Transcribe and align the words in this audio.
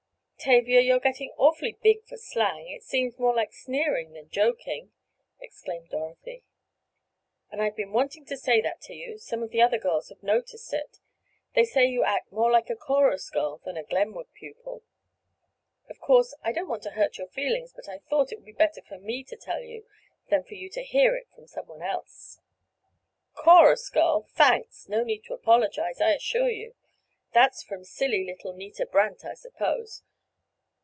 "Tavia, 0.43 0.79
you 0.81 0.95
are 0.95 0.99
getting 0.99 1.31
awfully 1.37 1.73
big 1.83 2.03
for 2.03 2.17
slang—it 2.17 2.81
seems 2.81 3.19
more 3.19 3.35
like 3.35 3.53
sneering 3.53 4.13
than 4.13 4.27
joking," 4.27 4.91
exclaimed 5.39 5.89
Dorothy. 5.89 6.43
"And 7.51 7.61
I've 7.61 7.75
been 7.75 7.91
wanting 7.91 8.25
to 8.25 8.35
say 8.35 8.59
that 8.59 8.81
to 8.81 8.95
you—some 8.95 9.43
of 9.43 9.51
the 9.51 9.61
other 9.61 9.77
girls 9.77 10.09
have 10.09 10.23
noticed 10.23 10.73
it. 10.73 10.99
They 11.53 11.63
say 11.63 11.85
you 11.85 12.03
act 12.03 12.31
more 12.31 12.49
like 12.49 12.71
a 12.71 12.75
chorus 12.75 13.29
girl 13.29 13.59
than 13.63 13.77
a 13.77 13.83
Glenwood 13.83 14.33
pupil. 14.33 14.81
Of 15.87 15.99
course 15.99 16.33
I 16.41 16.51
don't 16.51 16.67
want 16.67 16.81
to 16.83 16.89
hurt 16.97 17.19
your 17.19 17.27
feelings, 17.27 17.71
but 17.71 17.87
I 17.87 17.99
thought 17.99 18.31
it 18.31 18.37
would 18.37 18.45
be 18.45 18.51
better 18.51 18.81
for 18.81 18.97
me 18.97 19.23
to 19.25 19.37
tell 19.37 19.61
you 19.61 19.85
than 20.31 20.41
for 20.43 20.55
you 20.55 20.71
to 20.71 20.81
hear 20.81 21.15
it 21.15 21.29
from 21.35 21.45
some 21.45 21.67
one 21.67 21.83
else." 21.83 22.39
"Chorus 23.35 23.87
girl! 23.91 24.23
Thanks! 24.31 24.89
No 24.89 25.03
need 25.03 25.23
to 25.25 25.35
apologize, 25.35 26.01
I 26.01 26.13
assure 26.13 26.49
you. 26.49 26.73
That's 27.31 27.61
from 27.61 27.83
silly, 27.83 28.25
little 28.25 28.53
Nita 28.53 28.87
Brandt, 28.87 29.23
I 29.23 29.35
suppose? 29.35 30.01